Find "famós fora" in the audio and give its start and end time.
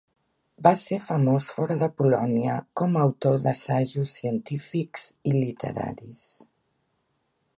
1.07-1.75